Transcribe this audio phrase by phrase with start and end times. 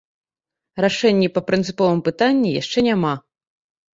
[0.85, 3.13] Рашэння па прынцыповым пытанні яшчэ няма.